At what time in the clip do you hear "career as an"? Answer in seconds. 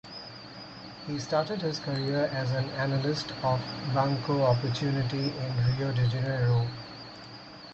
1.77-2.67